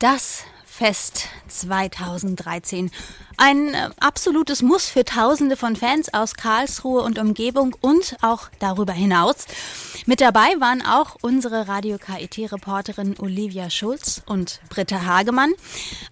[0.00, 2.90] Das Fest 2013.
[3.42, 8.92] Ein äh, absolutes Muss für Tausende von Fans aus Karlsruhe und Umgebung und auch darüber
[8.92, 9.46] hinaus.
[10.04, 15.54] Mit dabei waren auch unsere Radio KIT-Reporterin Olivia Schulz und Britta Hagemann.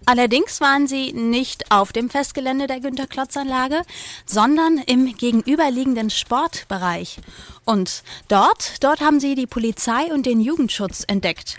[0.07, 3.83] Allerdings waren sie nicht auf dem Festgelände der Günter-Klotz-Anlage,
[4.25, 7.19] sondern im gegenüberliegenden Sportbereich.
[7.63, 11.57] Und dort, dort haben sie die Polizei und den Jugendschutz entdeckt.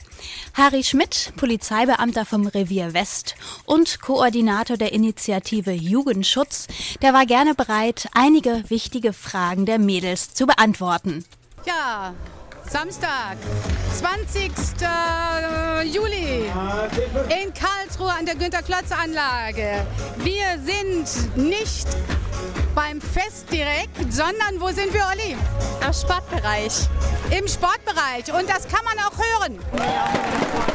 [0.54, 6.66] Harry Schmidt, Polizeibeamter vom Revier West und Koordinator der Initiative Jugendschutz,
[7.02, 11.24] der war gerne bereit, einige wichtige Fragen der Mädels zu beantworten.
[11.66, 12.14] Ja,
[12.68, 13.36] Samstag,
[13.98, 14.52] 20.
[15.92, 16.44] Juli
[17.42, 19.84] in Karlsruhe an der Günter-Klotz-Anlage.
[20.18, 21.88] Wir sind nicht
[22.74, 25.36] beim Fest direkt, sondern wo sind wir, Olli?
[25.84, 26.88] Am Sportbereich.
[27.36, 29.58] Im Sportbereich und das kann man auch hören.
[29.76, 30.69] Ja.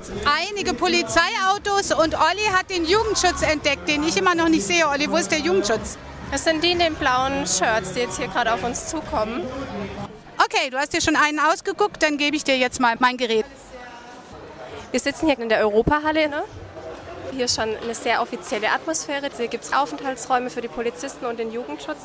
[0.00, 4.88] Jetzt einige Polizeiautos und Olli hat den Jugendschutz entdeckt, den ich immer noch nicht sehe.
[4.88, 5.98] Olli, wo ist der Jugendschutz?
[6.30, 9.42] Das sind die in den blauen Shirts, die jetzt hier gerade auf uns zukommen.
[10.38, 13.44] Okay, du hast dir schon einen ausgeguckt, dann gebe ich dir jetzt mal mein Gerät.
[14.90, 16.28] Wir sitzen hier in der Europahalle.
[16.28, 16.42] Ne?
[17.32, 19.28] Hier ist schon eine sehr offizielle Atmosphäre.
[19.36, 21.98] Hier gibt es Aufenthaltsräume für die Polizisten und den Jugendschutz.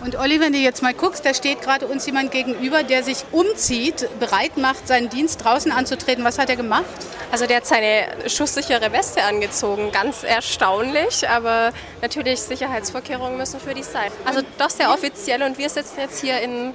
[0.00, 3.24] Und Olli, wenn du jetzt mal guckst, da steht gerade uns jemand gegenüber, der sich
[3.30, 6.24] umzieht, bereit macht, seinen Dienst draußen anzutreten.
[6.24, 6.84] Was hat er gemacht?
[7.30, 9.92] Also der hat seine schusssichere Weste angezogen.
[9.92, 14.10] Ganz erstaunlich, aber natürlich Sicherheitsvorkehrungen müssen für die sein.
[14.24, 16.74] Also doch sehr offiziell und wir sitzen jetzt hier in,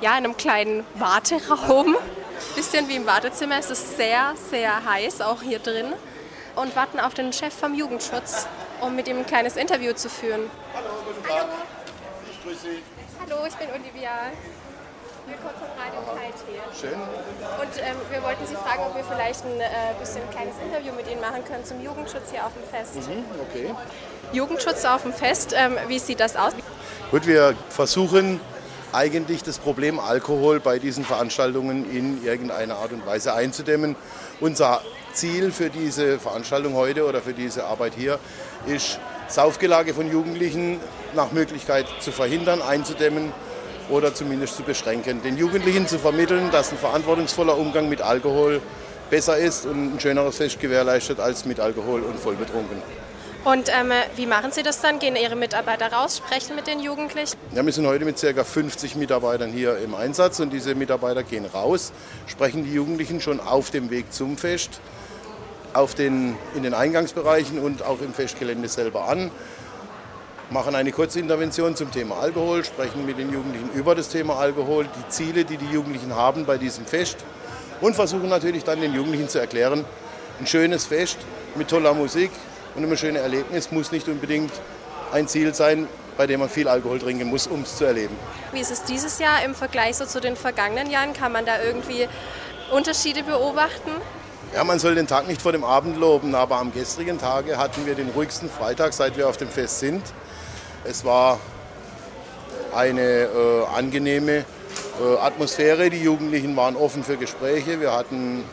[0.00, 1.96] ja, in einem kleinen Warteraum.
[2.54, 3.58] Bisschen wie im Wartezimmer.
[3.58, 5.86] Es ist sehr, sehr heiß, auch hier drin.
[6.54, 8.46] Und warten auf den Chef vom Jugendschutz,
[8.80, 10.50] um mit ihm ein kleines Interview zu führen.
[10.74, 11.40] Hallo, guten Tag.
[11.40, 11.87] Hallo.
[12.44, 12.82] Grüß Sie.
[13.20, 14.30] Hallo, ich bin Olivia.
[15.26, 16.80] Wir kommen vom Radio KIT.
[16.80, 16.94] Schön.
[16.94, 20.92] Und ähm, wir wollten Sie fragen, ob wir vielleicht ein äh, bisschen ein kleines Interview
[20.92, 22.94] mit Ihnen machen können zum Jugendschutz hier auf dem Fest.
[22.94, 23.74] Mhm, okay.
[24.32, 26.52] Jugendschutz auf dem Fest, ähm, wie sieht das aus?
[27.10, 28.40] Gut, wir versuchen
[28.92, 33.96] eigentlich das Problem Alkohol bei diesen Veranstaltungen in irgendeiner Art und Weise einzudämmen.
[34.40, 34.80] Unser
[35.12, 38.18] Ziel für diese Veranstaltung heute oder für diese Arbeit hier
[38.66, 38.98] ist,
[39.28, 40.80] Saufgelage von Jugendlichen
[41.14, 43.32] nach Möglichkeit zu verhindern, einzudämmen
[43.90, 45.22] oder zumindest zu beschränken.
[45.22, 48.60] Den Jugendlichen zu vermitteln, dass ein verantwortungsvoller Umgang mit Alkohol
[49.10, 52.82] besser ist und ein schöneres Fest gewährleistet als mit Alkohol und vollbetrunken.
[53.44, 54.98] Und ähm, wie machen Sie das dann?
[54.98, 57.36] Gehen Ihre Mitarbeiter raus, sprechen mit den Jugendlichen?
[57.54, 58.44] Ja, wir sind heute mit ca.
[58.44, 61.92] 50 Mitarbeitern hier im Einsatz und diese Mitarbeiter gehen raus,
[62.26, 64.80] sprechen die Jugendlichen schon auf dem Weg zum Fest,
[65.72, 69.30] auf den, in den Eingangsbereichen und auch im Festgelände selber an,
[70.50, 75.08] machen eine Kurzintervention zum Thema Alkohol, sprechen mit den Jugendlichen über das Thema Alkohol, die
[75.10, 77.18] Ziele, die die Jugendlichen haben bei diesem Fest
[77.80, 79.84] und versuchen natürlich dann den Jugendlichen zu erklären,
[80.40, 81.18] ein schönes Fest
[81.54, 82.30] mit toller Musik
[82.74, 84.52] und einem schönen Erlebnis muss nicht unbedingt
[85.12, 88.16] ein Ziel sein, bei dem man viel Alkohol trinken muss, um es zu erleben.
[88.52, 91.12] Wie ist es dieses Jahr im Vergleich so zu den vergangenen Jahren?
[91.12, 92.08] Kann man da irgendwie
[92.70, 93.90] Unterschiede beobachten?
[94.54, 97.86] Ja, man soll den Tag nicht vor dem Abend loben, aber am gestrigen Tage hatten
[97.86, 100.02] wir den ruhigsten Freitag, seit wir auf dem Fest sind.
[100.84, 101.38] Es war
[102.74, 104.44] eine äh, angenehme
[105.00, 105.90] äh, Atmosphäre.
[105.90, 107.80] Die Jugendlichen waren offen für Gespräche.
[107.80, 108.44] Wir hatten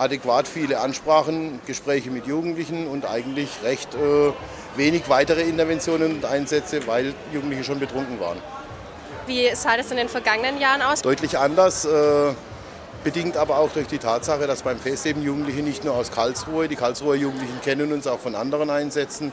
[0.00, 4.32] adäquat viele Ansprachen, Gespräche mit Jugendlichen und eigentlich recht äh,
[4.76, 8.38] wenig weitere Interventionen und Einsätze, weil Jugendliche schon betrunken waren.
[9.26, 11.02] Wie sah das in den vergangenen Jahren aus?
[11.02, 11.84] Deutlich anders.
[11.84, 12.32] Äh,
[13.04, 16.68] bedingt aber auch durch die Tatsache, dass beim Fest eben Jugendliche nicht nur aus Karlsruhe,
[16.68, 19.32] die Karlsruher Jugendlichen kennen uns auch von anderen Einsätzen,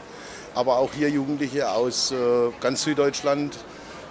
[0.53, 2.15] aber auch hier Jugendliche aus äh,
[2.61, 3.57] ganz Süddeutschland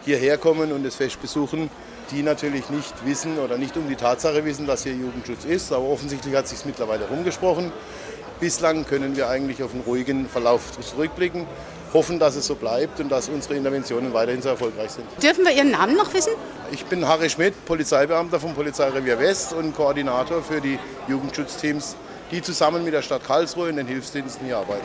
[0.05, 1.71] hierher kommen und das Fest besuchen,
[2.11, 5.73] die natürlich nicht wissen oder nicht um die Tatsache wissen, dass hier Jugendschutz ist.
[5.73, 7.73] Aber offensichtlich hat sich mittlerweile rumgesprochen.
[8.41, 11.47] Bislang können wir eigentlich auf einen ruhigen Verlauf zurückblicken,
[11.95, 15.07] hoffen, dass es so bleibt und dass unsere Interventionen weiterhin so erfolgreich sind.
[15.23, 16.33] Dürfen wir Ihren Namen noch wissen?
[16.71, 20.79] Ich bin Harry Schmidt, Polizeibeamter vom Polizeirevier West und Koordinator für die
[21.09, 21.97] Jugendschutzteams,
[22.31, 24.85] die zusammen mit der Stadt Karlsruhe in den Hilfsdiensten hier arbeiten.